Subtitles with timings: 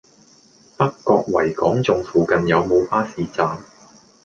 [0.79, 3.59] 北角維港頌附近有無巴士站？